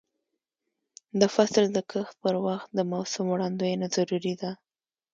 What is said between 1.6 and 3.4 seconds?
د کښت پر وخت د موسم